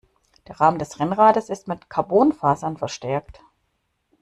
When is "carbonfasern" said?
1.91-2.75